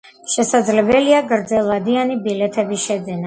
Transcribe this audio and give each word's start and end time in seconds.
შესაძლებელია 0.35 1.19
გრძელვადიანი 1.33 2.17
ბილეთების 2.27 2.89
შეძენა. 2.91 3.19